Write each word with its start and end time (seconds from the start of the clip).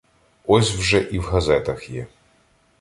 Ось 0.47 0.71
вже 0.73 0.99
і 1.01 1.19
в 1.19 1.23
газетах 1.23 1.89
є. 1.89 2.07